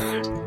around. 0.00 0.36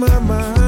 my 0.00 0.18
mind 0.20 0.59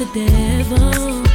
the 0.00 0.06
devil. 0.06 1.29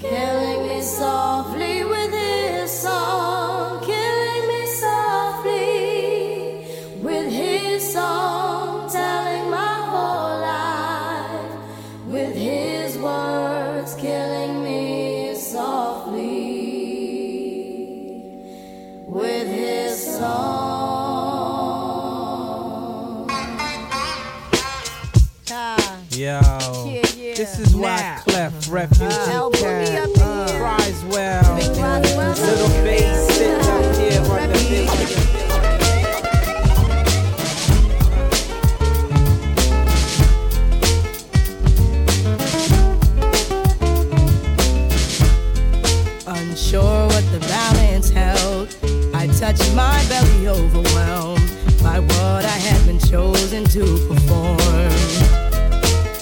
killing 0.00 0.68
me 0.68 0.80
softly 0.82 1.84
with 1.84 2.12
his 2.12 2.70
song. 2.70 3.25
chosen 53.46 53.64
to 53.64 54.08
perform. 54.08 54.58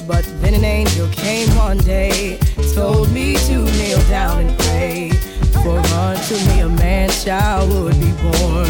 But 0.07 0.25
then 0.43 0.53
an 0.53 0.65
angel 0.65 1.09
came 1.09 1.49
one 1.57 1.79
day, 1.79 2.39
told 2.75 3.11
me 3.13 3.37
to 3.47 3.65
kneel 3.65 4.01
down 4.11 4.41
and 4.41 4.59
pray, 4.59 5.11
for 5.63 5.79
unto 5.97 6.35
me 6.49 6.61
a 6.61 6.69
man 6.69 7.09
child 7.09 7.71
would 7.71 7.99
be 7.99 8.13
born. 8.21 8.69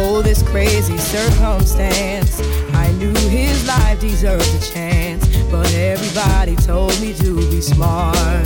Oh, 0.00 0.20
this 0.22 0.42
crazy 0.42 0.98
circumstance. 0.98 2.40
I 2.74 2.92
knew 2.98 3.14
his 3.30 3.66
life 3.66 4.00
deserved 4.00 4.44
a 4.44 4.72
chance, 4.72 5.26
but 5.50 5.72
everybody 5.74 6.56
told 6.56 7.00
me 7.00 7.14
to 7.14 7.36
be 7.50 7.62
smart. 7.62 8.44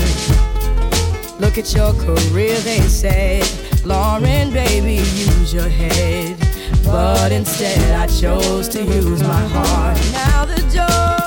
Look 1.41 1.59
at 1.59 1.75
your 1.75 1.95
career, 1.95 2.57
they 2.61 2.81
said. 2.83 3.43
Lauryn, 3.83 4.53
baby, 4.53 4.95
use 4.95 5.53
your 5.53 5.69
head. 5.69 6.42
But 6.85 7.33
instead, 7.33 7.95
I 7.95 8.07
chose 8.07 8.69
to 8.71 8.83
use 8.83 9.23
my 9.23 9.45
heart. 9.55 9.99
Now 10.13 10.45
the 10.45 10.61
joy 10.79 11.25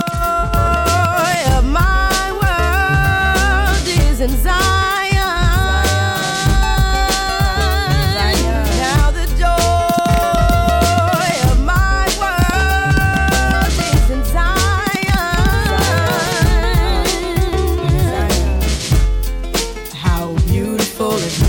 of 1.57 1.65
my 1.65 2.31
world 2.41 3.87
is 3.87 4.19
in 4.19 4.29
Zion. 4.43 4.75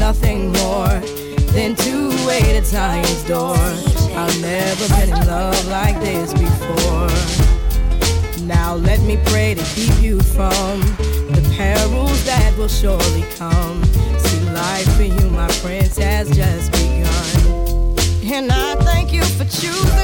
nothing 0.06 0.52
more 0.52 1.00
than 1.52 1.74
to 1.74 2.08
wait 2.26 2.56
at 2.56 2.64
Zion's 2.64 3.24
door 3.24 3.85
never 4.58 4.88
been 4.94 5.10
in 5.10 5.26
love 5.26 5.66
like 5.68 6.00
this 6.00 6.32
before. 6.32 7.10
Now 8.46 8.74
let 8.74 9.00
me 9.00 9.18
pray 9.26 9.54
to 9.54 9.64
keep 9.74 9.94
you 10.00 10.18
from 10.20 10.80
the 11.34 11.42
perils 11.56 12.24
that 12.24 12.56
will 12.56 12.68
surely 12.68 13.24
come. 13.36 13.84
See, 14.18 14.40
life 14.50 14.90
for 14.96 15.02
you, 15.02 15.28
my 15.30 15.48
prince, 15.62 15.98
has 15.98 16.30
just 16.34 16.72
begun. 16.72 18.32
And 18.32 18.50
I 18.50 18.76
thank 18.76 19.12
you 19.12 19.24
for 19.24 19.44
choosing. 19.44 19.95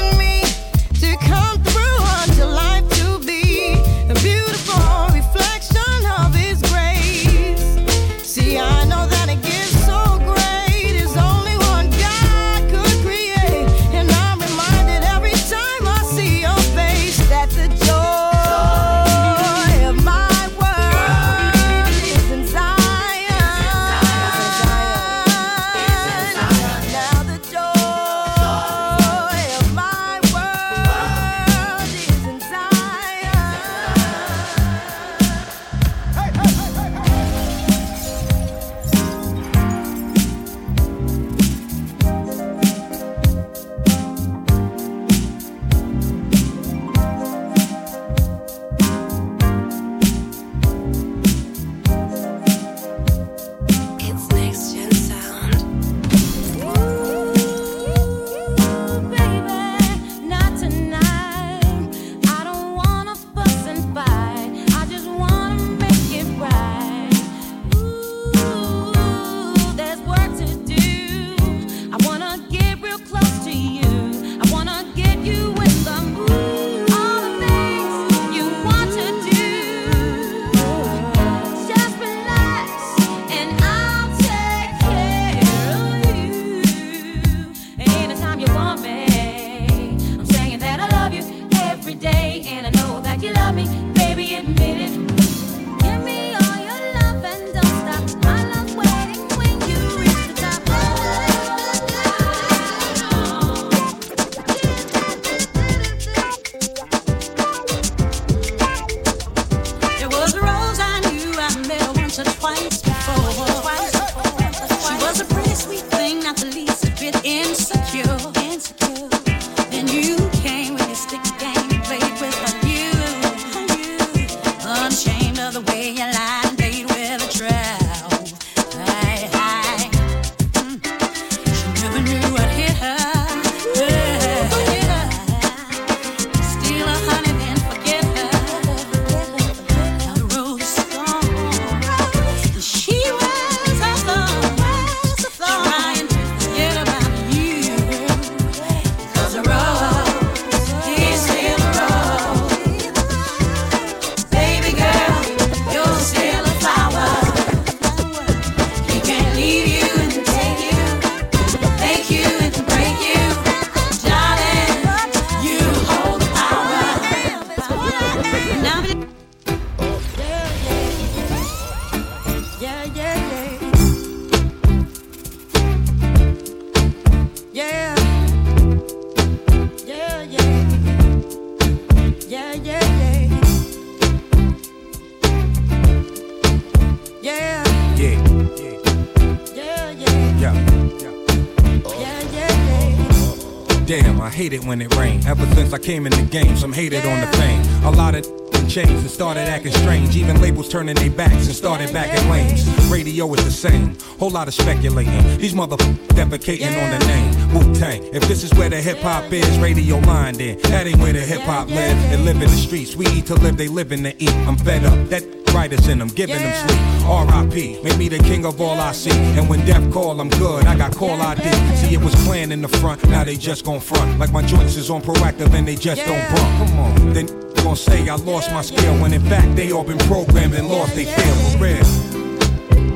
Hate 194.63 194.67
when 194.67 194.81
it 194.81 194.95
rains. 194.95 195.25
Ever 195.25 195.45
since 195.55 195.73
I 195.73 195.79
came 195.79 196.05
in 196.05 196.11
the 196.11 196.23
game, 196.23 196.55
some 196.57 196.73
hated 196.73 197.05
on 197.05 197.21
the 197.21 197.27
fame. 197.37 197.61
A 197.83 197.91
lot 197.91 198.15
of 198.15 198.25
changed 198.67 198.91
and 198.91 199.09
started 199.09 199.41
acting 199.41 199.73
strange. 199.73 200.15
Even 200.15 200.39
labels 200.41 200.69
turning 200.69 200.95
their 200.95 201.09
backs 201.09 201.47
and 201.47 201.55
started 201.55 201.91
back 201.91 202.17
in 202.17 202.29
lanes. 202.29 202.65
Radio 202.89 203.31
is 203.33 203.43
the 203.43 203.51
same, 203.51 203.97
whole 204.19 204.29
lot 204.29 204.47
of 204.47 204.53
speculating. 204.53 205.37
These 205.37 205.53
motherfuckers 205.53 205.97
defecating 206.15 206.73
on 206.81 206.89
the 206.97 207.05
name. 207.05 207.53
Wu 207.53 207.75
Tang. 207.75 208.03
If 208.13 208.27
this 208.27 208.43
is 208.43 208.53
where 208.53 208.69
the 208.69 208.81
hip 208.81 208.99
hop 208.99 209.31
is, 209.33 209.59
radio 209.59 209.97
line 209.99 210.35
then. 210.35 210.59
That 210.63 210.87
ain't 210.87 210.99
where 210.99 211.13
the 211.13 211.19
hip 211.19 211.41
hop 211.41 211.67
live. 211.69 211.97
They 212.09 212.17
live 212.17 212.41
in 212.41 212.49
the 212.49 212.57
streets. 212.57 212.95
We 212.95 213.05
eat 213.07 213.25
to 213.27 213.35
live, 213.35 213.57
they 213.57 213.67
live 213.67 213.91
in 213.91 214.03
the 214.03 214.15
eat. 214.23 214.33
I'm 214.47 214.57
fed 214.57 214.85
up. 214.85 215.09
That 215.09 215.42
writers 215.53 215.87
in 215.87 215.99
them, 215.99 216.09
giving 216.09 216.37
them 216.37 216.67
sleep. 216.67 216.79
R.I.P. 217.07 217.81
Make 217.83 217.97
me 217.97 218.09
the 218.09 218.19
king 218.19 218.45
of 218.45 218.59
all 218.59 218.79
I 218.79 218.91
see. 218.91 219.11
And 219.11 219.47
when 219.49 219.65
death 219.65 219.91
call, 219.93 220.19
I'm 220.19 220.29
good. 220.29 220.65
I 220.65 220.75
got 220.75 220.95
call 220.95 221.21
ID. 221.21 221.43
See, 221.77 221.93
it 221.93 222.01
was 222.01 222.15
planned 222.25 222.51
in 222.51 222.61
the 222.61 222.67
front. 222.67 223.07
Now 223.09 223.23
they 223.23 223.35
just 223.35 223.65
gon' 223.65 223.79
front. 223.79 224.19
Like 224.19 224.31
my 224.31 224.41
joints 224.41 224.75
is 224.75 224.89
on 224.89 225.01
Proactiv 225.01 225.53
and 225.53 225.67
they 225.67 225.75
just 225.75 226.05
don't 226.05 226.35
bump. 226.35 226.69
Come 226.69 226.79
on. 226.79 227.13
Then 227.13 227.27
gon' 227.63 227.75
say 227.75 228.09
I 228.09 228.15
lost 228.15 228.51
my 228.51 228.61
skill 228.61 228.93
when 229.01 229.13
in 229.13 229.21
fact 229.21 229.55
they 229.55 229.71
all 229.71 229.83
been 229.83 229.97
programmed 229.99 230.53
and 230.53 230.67
lost 230.67 230.95
they 230.95 231.05
feel 231.05 231.35
for 231.35 231.57
real. 231.63 231.83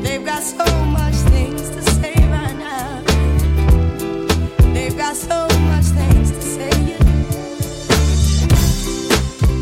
They've 0.02 0.26
got 0.26 0.44
so 0.44 0.66
much 0.86 1.16
things 1.32 1.70
to 1.70 1.82
say 1.82 2.14
right 2.30 2.56
now. 2.56 3.02
They've 4.74 4.98
got 4.98 5.16
so 5.16 5.48
much 5.70 5.86
things 5.86 6.32
to 6.32 6.42
say. 6.42 6.70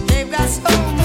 They've 0.07 0.31
got 0.31 0.49
so 0.49 0.91
much 0.93 1.04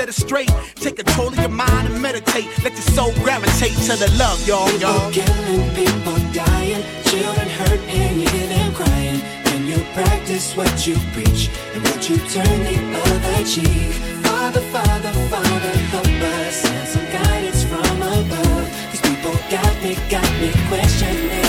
set 0.00 0.08
it 0.08 0.14
straight. 0.14 0.50
Take 0.76 0.96
control 0.96 1.28
of 1.28 1.38
your 1.38 1.50
mind 1.50 1.88
and 1.88 2.00
meditate. 2.00 2.48
Let 2.64 2.72
your 2.72 2.88
soul 2.96 3.12
gravitate 3.22 3.76
to 3.88 3.94
the 4.02 4.10
love, 4.18 4.38
y'all, 4.48 4.70
y'all. 4.80 5.10
People 5.12 5.26
killing, 5.26 5.74
people 5.74 6.18
dying, 6.32 6.82
children 7.04 7.48
hurt 7.60 7.80
and 7.80 8.20
you 8.20 8.28
hear 8.28 8.48
them 8.48 8.72
crying. 8.72 9.20
When 9.48 9.66
you 9.66 9.78
practice 9.92 10.56
what 10.56 10.86
you 10.86 10.96
preach 11.12 11.50
and 11.74 11.82
what 11.84 12.08
you 12.08 12.16
turn 12.32 12.58
the 12.68 12.78
other 13.12 13.44
cheek. 13.44 13.92
Father, 14.24 14.62
Father, 14.72 15.12
Father, 15.28 15.72
help 15.92 16.06
us 16.06 16.64
and 16.64 16.88
some 16.88 17.08
guidance 17.12 17.62
from 17.64 18.00
above. 18.00 18.66
These 18.92 19.02
people 19.02 19.34
got 19.50 19.74
me, 19.82 19.92
got 20.08 20.30
me 20.40 20.50
questioning. 20.68 21.39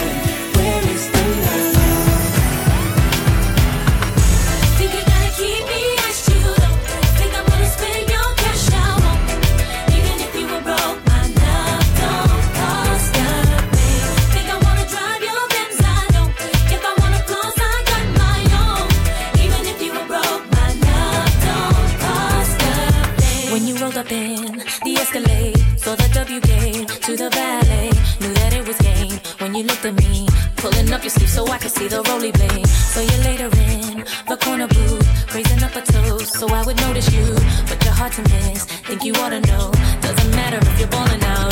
Saw 25.92 25.98
the 25.98 26.14
W 26.14 26.40
game 26.40 26.86
to 26.86 27.18
the 27.18 27.30
ballet. 27.32 27.92
Knew 28.22 28.34
that 28.36 28.54
it 28.54 28.66
was 28.66 28.78
game 28.78 29.20
when 29.40 29.54
you 29.54 29.64
looked 29.64 29.84
at 29.84 29.94
me. 29.96 30.26
Pulling 30.56 30.90
up 30.94 31.04
your 31.04 31.10
sleeve 31.10 31.28
so 31.28 31.46
I 31.48 31.58
could 31.58 31.72
see 31.72 31.90
the 31.90 32.02
roly 32.04 32.32
blade. 32.32 32.66
So 32.68 33.02
you 33.02 33.18
later 33.28 33.50
in 33.68 34.06
the 34.26 34.38
corner 34.38 34.68
booth, 34.68 35.36
raising 35.36 35.62
up 35.62 35.76
a 35.76 35.82
toast 35.82 36.40
so 36.40 36.48
I 36.48 36.64
would 36.64 36.78
notice 36.78 37.12
you. 37.12 37.26
But 37.68 37.84
your 37.84 37.94
heart's 37.94 38.20
a 38.20 38.22
miss, 38.22 38.64
think 38.88 39.04
you 39.04 39.14
ought 39.16 39.32
to 39.32 39.42
know. 39.42 39.70
Doesn't 40.00 40.32
matter 40.32 40.60
if 40.62 40.80
you're 40.80 40.88
balling 40.88 41.24
out 41.24 41.51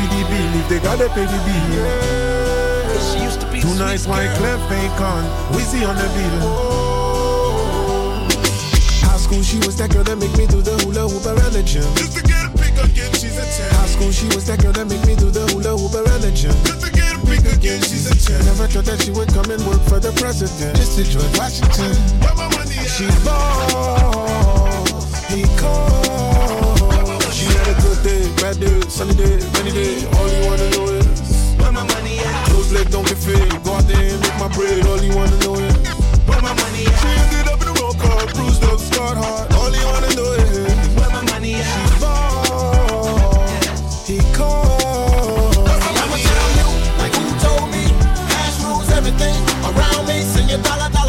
for 0.00 0.08
the 0.08 0.22
bill 0.28 0.52
if 0.60 0.68
they 0.68 0.80
gotta 0.80 1.08
pay 1.10 1.26
the 1.26 1.40
bill. 1.44 1.84
She 3.12 3.18
used 3.24 3.40
to 3.40 3.46
be 3.50 3.60
Tonight 3.60 4.06
my 4.08 4.26
clef 4.36 4.60
ain't 4.72 4.96
we 5.54 5.62
see 5.62 5.84
on 5.84 5.96
the 5.96 6.08
bill. 6.16 6.40
Oh. 6.42 8.28
High 9.04 9.18
school, 9.18 9.42
she 9.42 9.58
was 9.58 9.76
that 9.76 9.90
girl 9.92 10.04
that 10.04 10.16
make 10.18 10.36
me 10.36 10.46
do 10.46 10.62
the 10.62 10.76
hula 10.84 11.08
hoop 11.08 11.26
around 11.26 11.52
the 11.52 11.62
gym. 11.62 11.82
Just 11.96 12.16
to 12.16 12.22
get 12.22 12.46
a 12.46 12.50
pick 12.56 12.76
again, 12.78 13.12
she's 13.12 13.36
a 13.36 13.44
10. 13.44 13.74
High 13.74 13.86
school, 13.86 14.12
she 14.12 14.26
was 14.34 14.46
that 14.46 14.62
girl 14.62 14.72
that 14.72 14.86
make 14.88 15.04
me 15.06 15.16
do 15.16 15.30
the 15.30 15.46
hula 15.52 15.76
hoop 15.76 15.94
around 15.94 16.22
the 16.22 16.32
gym. 16.32 16.54
Just 16.64 16.86
to 16.86 16.92
get 16.92 17.14
a 17.14 17.18
pick 17.26 17.44
again, 17.52 17.80
she's 17.82 18.06
a 18.08 18.14
10. 18.14 18.44
Never 18.46 18.66
thought 18.66 18.84
that 18.84 19.02
she 19.02 19.10
would 19.10 19.28
come 19.28 19.50
and 19.50 19.62
work 19.66 19.82
for 19.88 20.00
the 20.00 20.12
president. 20.16 20.76
Just 20.76 20.96
to 20.96 21.04
George 21.04 21.36
Washington. 21.36 21.94
She 22.88 23.06
balls, 23.24 25.04
he 25.28 25.44
calls. 25.58 26.09
Bad 28.40 28.58
day, 28.58 28.80
sunny 28.88 29.12
day, 29.14 29.36
rainy 29.52 29.70
day. 29.70 30.06
All 30.16 30.26
you 30.32 30.40
wanna 30.48 30.70
know 30.70 30.86
is 30.86 31.04
where 31.60 31.70
my 31.72 31.84
money 31.84 32.18
at. 32.20 32.48
Those 32.48 32.72
legs 32.72 32.90
don't 32.90 33.06
get 33.06 33.18
fit. 33.18 33.62
Go 33.62 33.74
out 33.74 33.86
there 33.86 34.00
and 34.00 34.18
make 34.22 34.38
my 34.38 34.48
bread. 34.48 34.86
All 34.86 34.98
you 35.02 35.14
wanna 35.14 35.36
know 35.44 35.54
is 35.56 35.76
where 36.26 36.40
my 36.40 36.54
money 36.54 36.86
at. 36.86 36.98
She 37.00 37.08
ended 37.20 37.48
up 37.52 37.60
in 37.60 37.68
a 37.68 37.72
roll 37.74 37.92
car, 37.92 38.26
bruised 38.32 38.64
up, 38.64 38.80
scarred 38.80 39.18
heart. 39.18 39.52
All 39.52 39.70
you 39.70 39.84
wanna 39.92 40.08
know 40.16 40.32
is 40.32 40.88
where 40.96 41.10
my 41.10 41.22
money 41.32 41.56
at. 41.56 41.66
She's 41.68 42.00
lost. 42.02 44.08
He 44.08 44.18
called. 44.32 45.68
I'ma 45.68 46.16
tell 46.16 46.50
you, 46.58 46.68
like 46.96 47.14
who 47.14 47.28
told 47.44 47.68
me? 47.70 47.84
Cash 48.32 48.56
rules 48.64 48.88
everything 48.90 49.36
around 49.68 50.06
me. 50.08 50.22
Sing 50.22 50.48
your 50.48 50.62
dollar. 50.62 50.99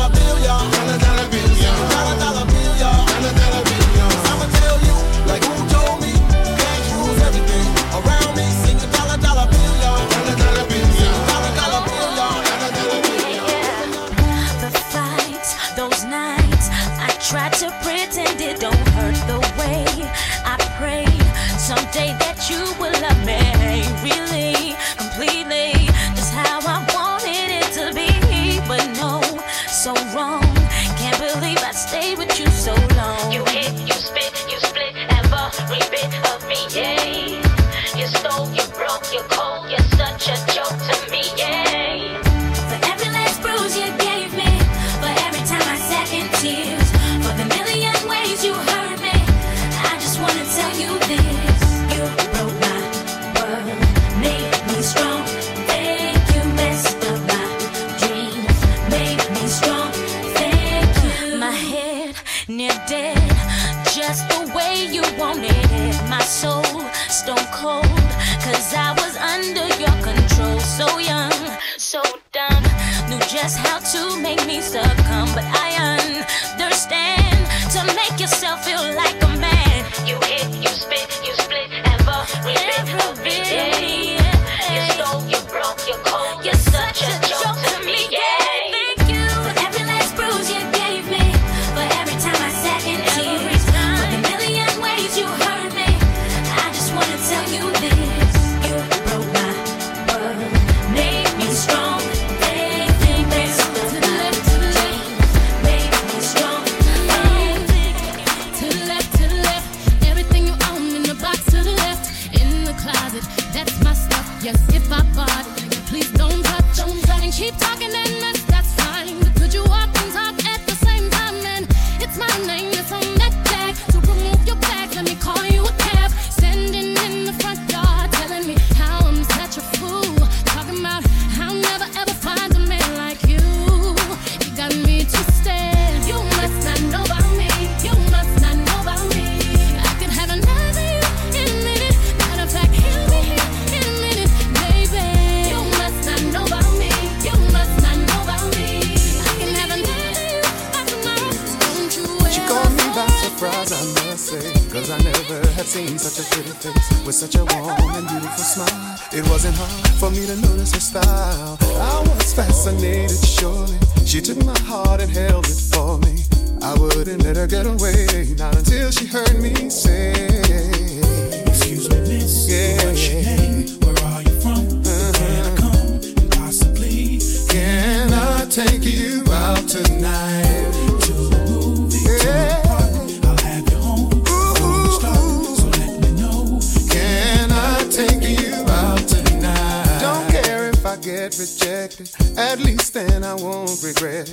regret. 193.91 194.29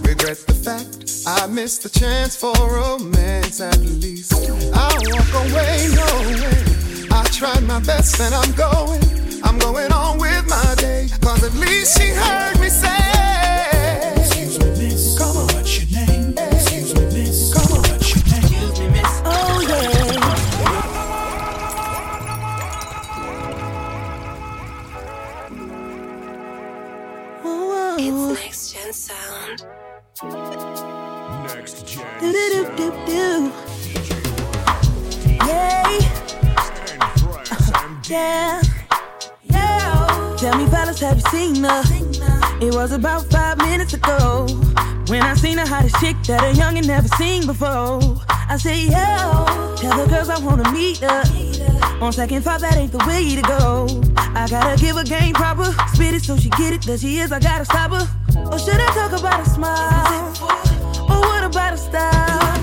Regret 0.00 0.38
the 0.46 0.54
fact 0.54 1.26
I 1.26 1.46
missed 1.46 1.82
the 1.82 1.88
chance 1.88 2.34
for 2.34 2.54
romance 2.54 3.60
at 3.60 3.78
least. 3.78 4.32
I 4.74 4.88
walk 5.10 5.32
away 5.44 5.88
knowing 5.98 7.12
I 7.12 7.24
tried 7.24 7.62
my 7.64 7.80
best 7.80 8.20
and 8.20 8.34
I'm 8.34 8.52
going. 8.52 9.02
I'm 9.44 9.58
going 9.58 9.92
on 9.92 10.18
with 10.18 10.48
my 10.48 10.74
day. 10.78 11.08
Cause 11.20 11.44
at 11.44 11.54
least 11.54 12.00
she 12.00 12.08
heard 12.08 12.58
me 12.58 12.68
say. 12.68 13.65
sound. 29.06 29.64
Next 31.44 31.86
gen. 31.86 32.34
Yeah. 35.38 35.92
Yeah. 38.08 38.62
Yeah. 39.44 40.36
Tell 40.38 40.58
me, 40.58 40.66
fellas, 40.66 41.00
have 41.00 41.18
you 41.18 41.22
seen 41.30 41.62
her? 41.62 41.82
It 42.60 42.74
was 42.74 42.90
about 42.90 43.26
five 43.30 43.58
minutes 43.58 43.94
ago 43.94 44.46
when 45.06 45.22
I 45.22 45.34
seen 45.34 45.58
her 45.58 45.66
hottest 45.66 46.00
chick 46.00 46.16
that 46.26 46.42
a 46.42 46.58
youngin' 46.58 46.86
never 46.86 47.08
seen 47.16 47.46
before. 47.46 48.00
I 48.28 48.56
said, 48.58 48.76
yo, 48.76 49.76
tell 49.76 49.96
the 49.98 50.06
girls 50.08 50.30
I 50.30 50.38
wanna 50.40 50.72
meet 50.72 50.98
her. 50.98 51.22
On 52.00 52.12
second 52.12 52.42
thought, 52.42 52.60
that 52.60 52.76
ain't 52.76 52.90
the 52.90 53.04
way 53.06 53.36
to 53.36 53.42
go. 53.42 53.86
I 54.16 54.48
gotta 54.48 54.76
give 54.80 54.96
her 54.96 55.04
game 55.04 55.34
proper. 55.34 55.72
Spit 55.94 56.14
it 56.14 56.22
so 56.24 56.36
she 56.36 56.50
get 56.50 56.72
it. 56.72 56.82
That 56.82 56.98
she 57.00 57.18
is, 57.18 57.30
I 57.30 57.38
gotta 57.38 57.64
stop 57.64 57.92
her. 57.92 58.25
Or 58.52 58.58
should 58.58 58.80
I 58.80 58.90
talk 58.94 59.12
about 59.18 59.40
a 59.46 59.50
smile? 59.50 60.32
Or 61.10 61.20
what 61.20 61.44
about 61.44 61.74
a 61.74 61.76
style? 61.76 62.56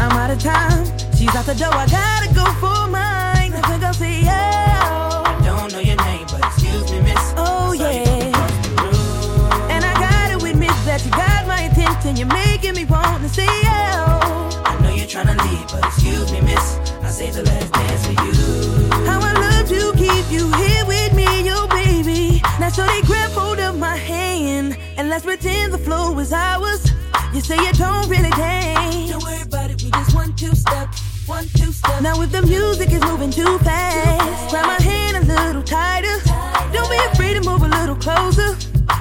I'm 0.00 0.12
out 0.12 0.30
of 0.30 0.40
time. 0.42 0.84
She's 1.16 1.34
out 1.34 1.46
the 1.46 1.54
door. 1.54 1.74
I 1.74 1.86
gotta 1.86 2.28
go 2.34 2.44
for 2.62 2.88
mine. 2.88 3.52
I 3.52 3.62
think 3.68 3.82
I'll 3.82 3.92
see 3.94 4.20
you. 4.20 4.28
I 4.28 5.40
don't 5.44 5.72
know 5.72 5.80
your 5.80 5.96
name, 5.96 6.26
but 6.30 6.40
excuse 6.44 6.90
me, 6.92 7.00
miss. 7.02 7.34
Oh, 7.36 7.72
yeah. 7.72 8.30
And 9.70 9.84
I 9.84 9.94
gotta 9.94 10.36
admit 10.44 10.76
that 10.86 11.04
you 11.04 11.10
got 11.10 11.46
my 11.46 11.62
attention. 11.62 12.16
You're 12.16 12.28
making 12.28 12.74
me 12.74 12.84
want 12.84 13.22
to 13.22 13.28
see 13.28 13.42
you. 13.42 13.68
I 13.68 14.78
know 14.82 14.90
you're 14.94 15.06
trying 15.06 15.26
to 15.26 15.44
leave, 15.44 15.68
but 15.68 15.84
excuse 15.84 16.30
me, 16.32 16.40
miss. 16.40 16.78
I 17.02 17.10
saved 17.10 17.36
the 17.36 17.42
last 17.42 17.72
dance 17.72 18.06
for 18.06 18.12
you. 18.24 18.90
How 19.06 19.20
I 19.20 19.32
love 19.34 19.68
to 19.68 19.92
keep 19.98 20.30
you 20.30 20.50
here 20.54 20.84
with 20.86 21.12
me. 21.14 21.42
You're 21.44 21.67
let's 25.18 25.26
pretend 25.26 25.72
the 25.72 25.78
flow 25.78 26.16
is 26.20 26.32
ours. 26.32 26.92
You 27.34 27.40
say 27.40 27.56
you 27.56 27.72
don't 27.72 28.08
really 28.08 28.30
dance. 28.30 29.10
Don't 29.10 29.24
worry 29.24 29.42
about 29.42 29.68
it, 29.68 29.82
we 29.82 29.90
just 29.90 30.14
one 30.14 30.32
two 30.36 30.54
step, 30.54 30.94
one 31.26 31.44
two 31.56 31.72
step. 31.72 32.02
Now 32.02 32.20
if 32.22 32.30
the 32.30 32.42
music 32.42 32.92
is 32.92 33.02
moving 33.02 33.32
too 33.32 33.58
fast, 33.58 34.50
grab 34.50 34.66
my 34.66 34.80
hand 34.80 35.16
a 35.16 35.24
little 35.26 35.62
tighter. 35.64 36.18
Don't 36.72 36.88
be 36.88 36.98
afraid 37.10 37.34
to 37.34 37.42
move 37.50 37.62
a 37.62 37.68
little 37.68 37.96
closer. 37.96 38.54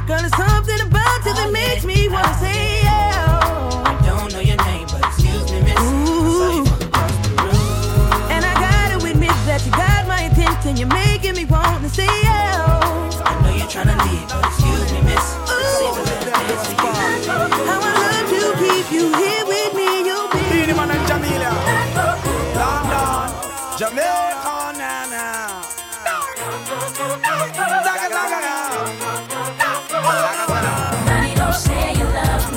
Girl, 0.08 0.24
it's 0.26 0.36
something 0.36 0.82
about 0.88 1.26
you 1.26 1.34
that 1.36 1.50
makes 1.52 1.86
me 1.86 2.10
wanna 2.10 2.34
say 2.40 2.82
yeah. 2.82 3.84
I 3.86 3.94
don't 4.04 4.34
know 4.34 4.40
your 4.40 4.58
name, 4.66 4.88
but 4.92 5.06
excuse 5.06 5.52
me, 5.52 5.62
miss. 5.62 5.78
Ooh. 5.78 6.66
And 8.34 8.44
I 8.44 8.54
gotta 8.58 8.98
admit 9.06 9.38
that 9.46 9.62
you 9.66 9.72
got 9.72 10.08
my 10.08 10.22
attention. 10.32 10.78
You're 10.78 10.88
making 10.88 11.36
me 11.36 11.46
want 11.46 11.84
to 11.84 11.90
say 11.90 12.10
yeah. 12.24 12.67
You 18.98 19.08
here 19.22 19.46
with 19.46 19.74
me, 19.76 19.88
you'll 20.08 20.30
be. 20.34 20.42
Beenie 20.52 20.74
Man 20.74 20.92
and 20.92 21.04
Jamila. 21.08 21.52
London, 22.60 23.30
Jamaica, 23.80 24.58
na 24.80 24.92
na. 25.14 25.26
Zaga, 27.86 28.08
zaga, 28.16 28.54
Money 31.06 31.36
don't 31.36 31.54
say 31.54 31.94
you 32.00 32.06
love 32.06 32.48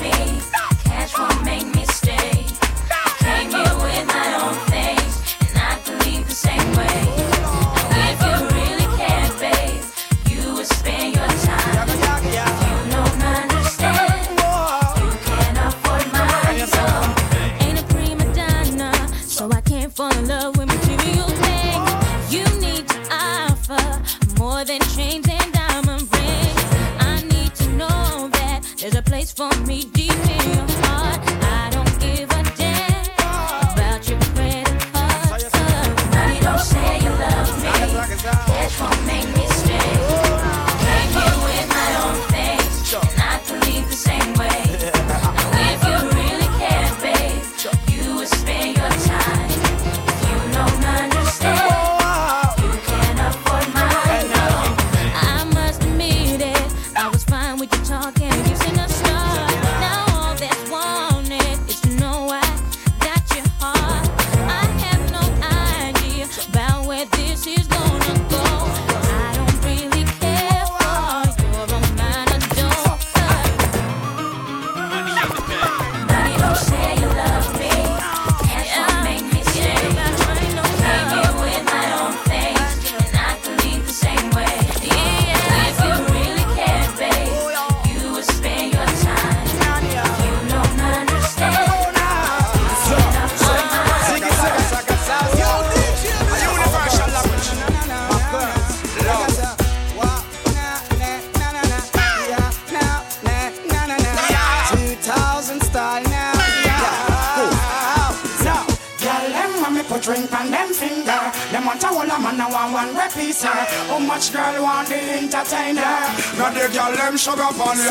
Them 117.65 117.90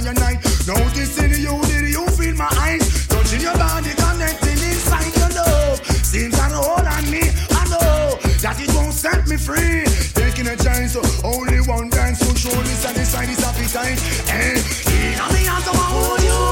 the 0.00 0.10
entire 0.10 0.14
night 0.14 0.42
Noticing 0.66 1.34
you, 1.38 1.54
did 1.70 1.90
you 1.92 2.06
feel 2.16 2.34
my 2.34 2.48
eyes 2.58 3.06
Touching 3.06 3.40
your 3.40 3.54
body, 3.54 3.90
connecting 3.94 4.58
inside 4.58 5.14
your 5.14 5.30
love 5.30 5.78
Seems 6.02 6.38
an 6.38 6.52
hold 6.52 6.86
on 6.86 7.04
me, 7.10 7.30
I 7.54 7.62
know 7.70 8.18
That 8.42 8.58
it 8.58 8.74
won't 8.74 8.92
set 8.92 9.26
me 9.28 9.36
free 9.36 9.84
Taking 10.14 10.48
a 10.48 10.56
chance, 10.56 10.96
only 11.22 11.60
one 11.68 11.90
dance 11.90 12.24
will 12.26 12.34
surely 12.34 12.74
satisfy 12.74 13.26
this 13.26 13.42
appetite 13.44 14.00
And 14.30 14.58
in 14.90 15.18
a 15.20 15.26
me 15.30 15.46
hands 15.46 15.66
I 15.68 15.72
wanna 15.74 15.94
hold 15.94 16.22
you 16.22 16.42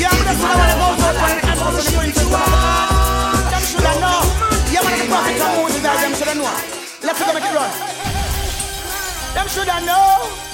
Yeah, 0.00 0.12
but 0.12 0.24
that's 0.28 0.40
what 0.40 0.52
I 0.52 0.76
wanna 0.76 0.76
go 0.82 0.88
for. 1.00 1.12
I'm 1.14 1.72
to 1.74 1.82
show 1.82 2.02
you. 2.04 2.12
Them 2.12 3.64
should 3.64 3.86
have 3.86 4.00
know. 4.00 4.20
Yeah, 4.72 4.84
the 4.84 5.06
prophets 5.08 5.40
and 5.40 5.56
Moses 5.56 5.84
are 5.84 6.00
them 6.02 6.12
should 6.14 6.28
have 6.28 6.36
know. 6.36 6.52
Let's 7.02 7.18
go 7.20 7.32
make 7.32 7.44
it 7.44 7.54
run. 7.54 7.72
Them 9.34 9.48
should 9.48 9.68
have 9.68 9.84
know. 9.86 10.53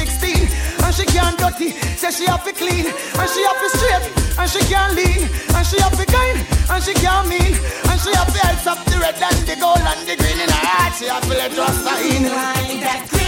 and 0.91 0.99
she 0.99 1.05
can't 1.05 1.37
dirty. 1.37 1.71
Say 1.95 2.11
she 2.11 2.25
have 2.25 2.43
to 2.43 2.51
clean, 2.51 2.85
and 2.85 3.29
she 3.29 3.41
have 3.47 3.59
to 3.63 3.69
straight, 3.77 4.03
and 4.37 4.49
she 4.49 4.59
can't 4.67 4.93
lean, 4.93 5.23
and 5.55 5.65
she 5.65 5.79
have 5.79 5.95
to 5.97 6.05
kind, 6.05 6.45
and 6.69 6.83
she 6.83 6.93
can't 6.93 7.29
mean, 7.29 7.53
and 7.89 7.99
she 8.01 8.11
have 8.11 8.27
to 8.33 8.39
ice 8.45 8.67
up 8.67 8.83
the 8.85 8.97
red 8.99 9.15
and 9.15 9.47
the 9.47 9.55
gold 9.55 9.79
and 9.79 10.07
the 10.07 10.17
green 10.17 10.39
in 10.39 10.49
her 10.49 10.65
heart. 10.67 10.93
She 10.99 11.05
have 11.05 11.23
to 11.23 11.29
let 11.29 11.57
us 11.57 11.79
in. 12.03 13.20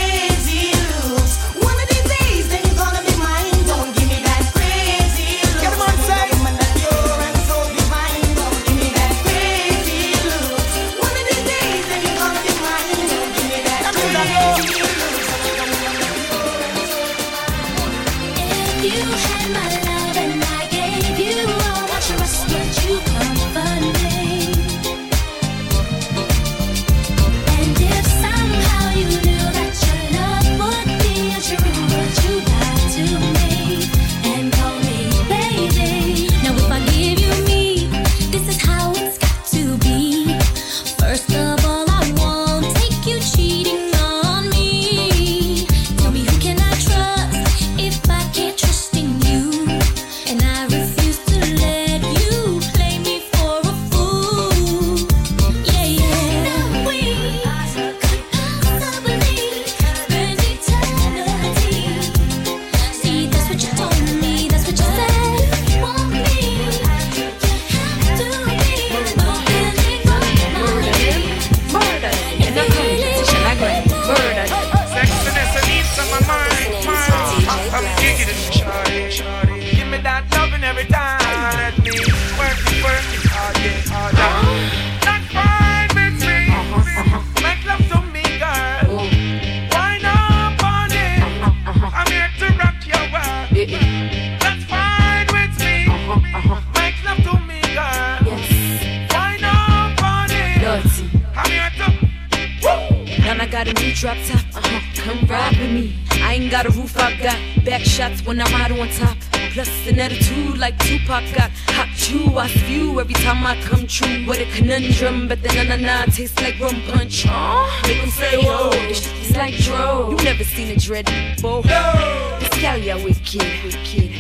Drop 103.72 104.18
top, 104.28 104.44
uh 104.56 104.62
huh, 104.62 104.82
come 104.96 105.28
ride 105.28 105.58
with 105.58 105.72
me. 105.72 105.96
I 106.22 106.34
ain't 106.34 106.52
got 106.52 106.66
a 106.66 106.70
roof, 106.70 106.98
I 106.98 107.16
got 107.18 107.40
back 107.66 107.82
shots 107.82 108.26
when 108.26 108.42
I 108.42 108.46
ride 108.52 108.72
on 108.72 108.90
top. 108.90 109.18
Plus 109.54 109.70
an 109.88 110.00
attitude 110.00 110.58
like 110.58 110.78
Tupac 110.80 111.24
got 111.36 111.52
hot 111.68 111.88
chew. 111.96 112.38
I 112.38 112.48
spew 112.48 113.00
every 113.00 113.14
time 113.14 113.46
I 113.46 113.56
come 113.62 113.86
true. 113.88 114.26
What 114.26 114.40
a 114.40 114.46
conundrum, 114.56 115.28
but 115.28 115.42
the 115.44 115.50
na 115.54 115.64
na 115.64 115.76
na 115.76 116.06
tastes 116.06 116.42
like 116.42 116.60
rum 116.60 116.82
punch. 116.88 117.26
Aw, 117.28 117.82
make 117.88 118.02
'em 118.04 118.10
say, 118.10 118.36
oh, 118.42 118.72
it's 118.74 119.36
like 119.38 119.56
dro. 119.56 120.10
You 120.10 120.18
never 120.24 120.44
seen 120.44 120.72
a 120.72 120.76
dread 120.76 121.06
before. 121.06 121.62
This 121.62 122.62
gal, 122.62 122.80
ya 122.80 122.98
wicked, 122.98 123.46
wicked. 123.64 124.13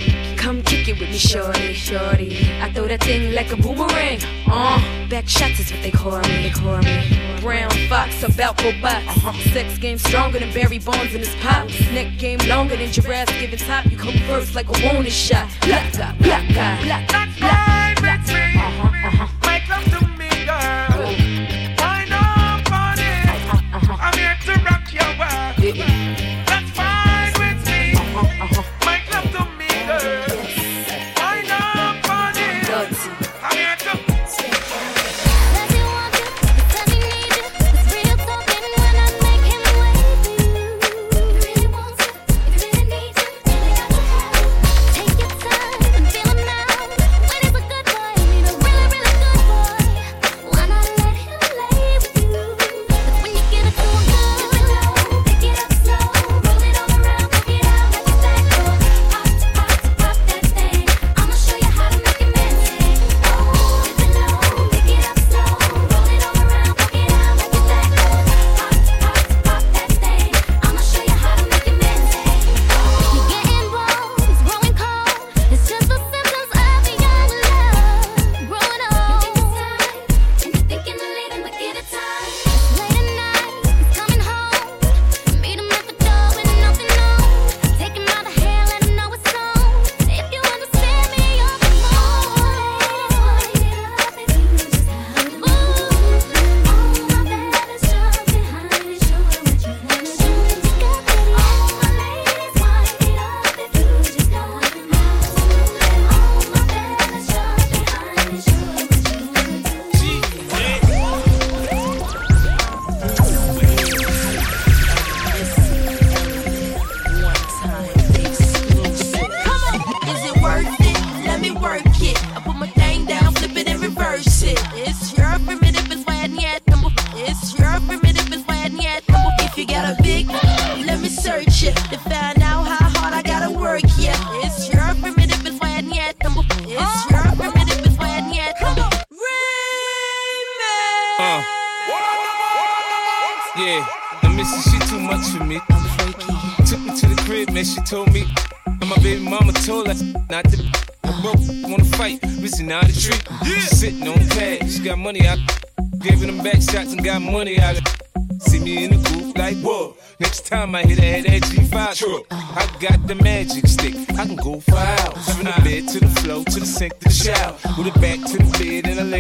Come 0.54 0.62
kick 0.62 0.88
it 0.88 1.00
with 1.00 1.10
me, 1.10 1.18
shorty, 1.18 1.74
shorty. 1.74 2.38
I 2.62 2.72
throw 2.72 2.86
that 2.86 3.04
thing 3.04 3.34
like 3.34 3.52
a 3.52 3.56
boomerang. 3.56 4.20
Uh, 4.46 5.10
back 5.10 5.28
shots 5.28 5.60
is 5.60 5.72
what 5.72 5.82
they 5.82 5.90
call 5.90 6.20
me, 6.20 6.44
they 6.44 6.52
call 6.52 6.78
me. 6.78 7.40
Brown 7.42 7.72
fox 7.90 8.22
about 8.22 8.62
for 8.62 8.72
box. 8.80 9.04
Sex 9.52 9.80
game 9.80 9.98
stronger 9.98 10.38
than 10.38 10.54
Barry 10.54 10.78
Bonds 10.78 11.16
in 11.16 11.22
his 11.22 11.34
pops. 11.42 11.74
Neck 11.92 12.20
game 12.20 12.38
longer 12.48 12.76
than 12.78 12.92
giraffes 12.92 13.32
giving 13.40 13.58
top. 13.58 13.88
You 13.88 13.98
come 13.98 14.14
first 14.28 14.54
like 14.54 14.68
a 14.68 14.86
wanted 14.86 15.12
shot. 15.12 15.50
Black 15.62 15.92
guy, 15.92 16.16
black 16.20 16.48
guy, 16.54 16.84
black 16.84 17.10
guy, 17.10 17.96
black 18.00 18.28
guy. 18.28 18.54
Uh-huh, 18.56 19.03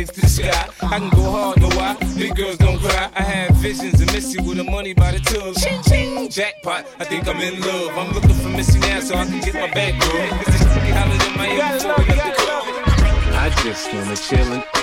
legs 0.03 0.11
to 0.15 0.21
the 0.21 0.27
sky. 0.27 0.69
I 0.81 0.99
can 0.99 1.09
go 1.09 1.31
hard, 1.31 1.61
know 1.61 1.69
why? 1.69 1.95
Big 2.17 2.35
girls 2.35 2.57
don't 2.57 2.79
cry. 2.79 3.09
I 3.15 3.21
have 3.21 3.55
visions 3.57 4.01
of 4.01 4.07
Missy 4.13 4.41
with 4.41 4.57
the 4.57 4.63
money 4.63 4.93
by 4.93 5.11
the 5.11 5.19
tub. 5.19 5.55
Ching 5.55 5.81
ching, 5.83 6.29
jackpot. 6.29 6.85
I 6.99 7.05
think 7.05 7.27
I'm 7.27 7.39
in 7.39 7.59
love. 7.61 7.97
I'm 7.97 8.13
looking 8.13 8.33
for 8.33 8.49
Missy 8.49 8.79
now 8.79 8.99
so 8.99 9.15
I 9.15 9.25
can 9.25 9.39
get 9.39 9.53
my 9.53 9.71
back 9.71 9.99
girl. 9.99 10.27
Cause 10.29 10.45
this 10.45 10.73
shit 10.73 10.95
hollered 10.95 11.23
in 11.27 11.37
my 11.37 11.47
ear 11.47 11.73
before 11.73 11.95
we 11.97 12.15
left 12.15 12.37
the 12.37 12.43
club. 12.43 12.63
I 13.35 13.49
just 13.63 13.93
wanna 13.93 14.15
chillin'. 14.15 14.82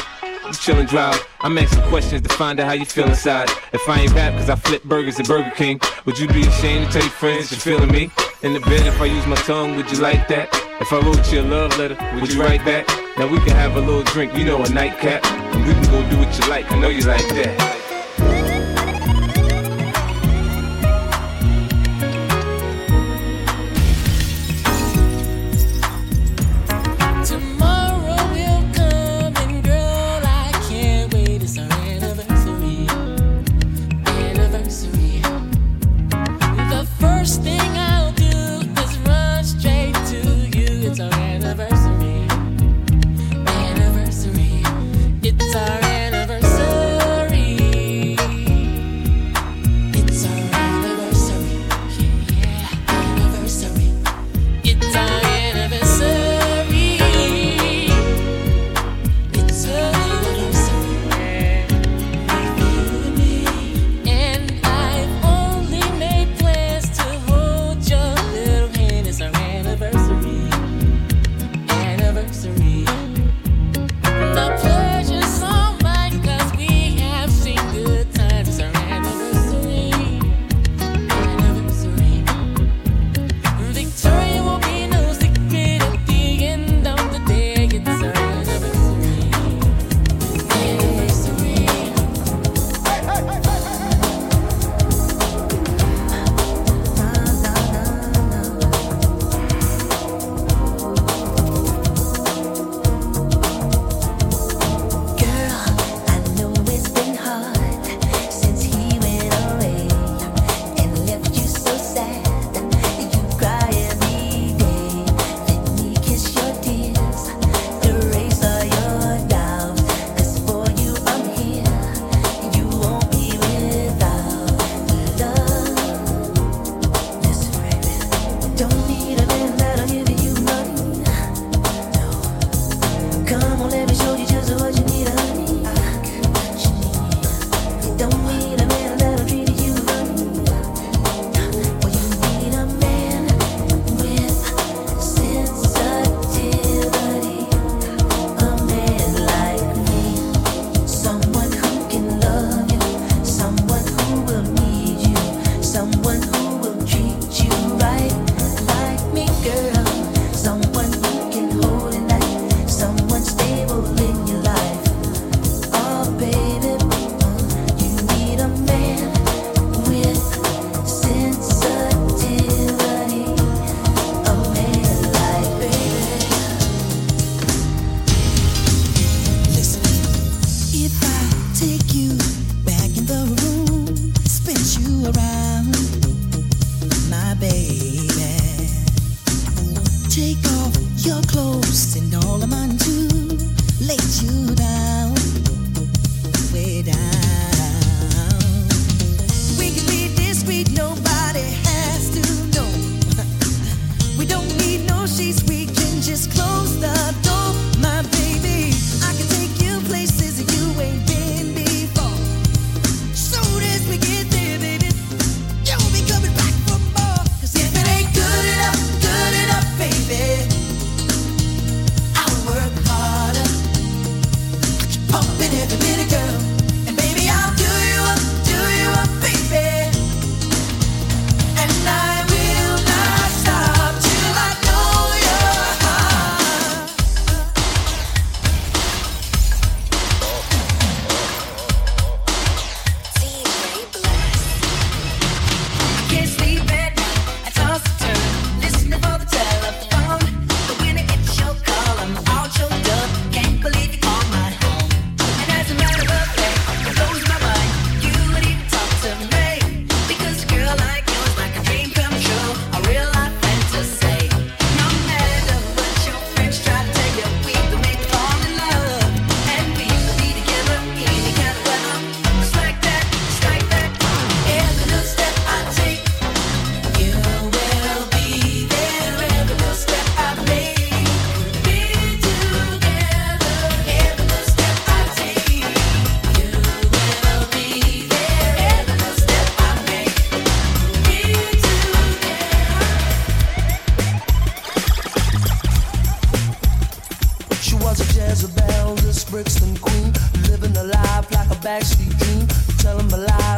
you 0.51 0.73
chillin' 0.73 0.87
drive. 0.87 1.27
I'm 1.41 1.57
asking 1.57 1.83
questions 1.83 2.21
to 2.23 2.29
find 2.35 2.59
out 2.59 2.67
how 2.67 2.73
you 2.73 2.85
feel 2.85 3.07
inside. 3.07 3.49
If 3.73 3.87
I 3.87 4.01
ain't 4.01 4.13
rap 4.13 4.33
cause 4.33 4.49
I 4.49 4.55
flip 4.55 4.83
burgers 4.83 5.19
at 5.19 5.27
Burger 5.27 5.51
King, 5.51 5.79
would 6.05 6.19
you 6.19 6.27
be 6.27 6.41
ashamed 6.41 6.87
to 6.87 6.91
tell 6.93 7.01
your 7.01 7.11
friends 7.11 7.51
you're 7.51 7.59
feeling 7.59 7.91
me? 7.91 8.09
In 8.43 8.53
the 8.53 8.59
bed, 8.61 8.85
if 8.85 8.99
I 8.99 9.05
use 9.05 9.25
my 9.27 9.35
tongue, 9.35 9.75
would 9.75 9.91
you 9.91 9.99
like 9.99 10.27
that? 10.27 10.49
If 10.81 10.91
I 10.91 10.99
wrote 10.99 11.31
you 11.31 11.41
a 11.41 11.43
love 11.43 11.77
letter, 11.77 11.97
would 12.19 12.31
you 12.33 12.41
write 12.41 12.65
back? 12.65 12.87
Now 13.17 13.27
we 13.27 13.37
can 13.39 13.55
have 13.55 13.75
a 13.75 13.79
little 13.79 14.03
drink, 14.03 14.35
you 14.35 14.45
know, 14.45 14.61
a 14.63 14.69
nightcap. 14.69 15.23
And 15.25 15.65
we 15.65 15.73
can 15.73 15.83
go 15.83 16.09
do 16.09 16.17
what 16.17 16.37
you 16.37 16.49
like, 16.49 16.71
I 16.71 16.79
know 16.79 16.89
you 16.89 17.03
like 17.03 17.27
that. 17.29 17.80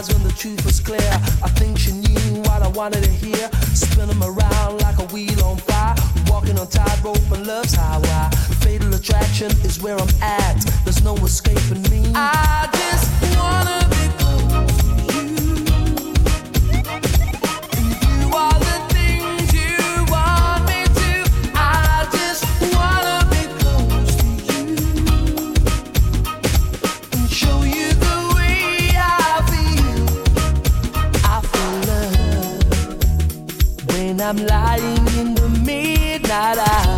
eyes 0.03 0.13
when 0.13 0.23
the 0.23 0.33
truth 0.33 0.65
was 0.65 0.79
clear. 0.79 1.11
I 1.43 1.49
think 1.59 1.77
she 1.77 1.91
knew 1.91 2.41
what 2.41 2.61
I 2.61 2.67
wanted 2.69 3.03
to 3.03 3.09
hear. 3.09 3.49
Spin 3.73 4.07
them 4.07 4.23
around 4.23 4.81
like 4.81 4.97
a 4.99 5.05
wheel 5.13 5.43
on 5.43 5.57
fire. 5.57 5.95
Walking 6.27 6.57
on 6.59 6.67
tightrope 6.67 7.31
and 7.31 7.47
love's 7.47 7.75
highway. 7.75 8.29
Fatal 8.61 8.93
attraction 8.93 9.51
is 9.63 9.81
where 9.81 9.97
I'm 9.97 10.09
at. 10.21 10.59
There's 10.83 11.03
no 11.03 11.15
escaping 11.17 11.81
me. 11.83 12.11
I 12.15 12.69
just 12.71 13.37
wanna. 13.37 13.82
I'm 34.35 34.47
lying 34.47 35.07
in 35.19 35.35
the 35.35 35.47
midnight 35.63 36.57
hour. 36.57 36.92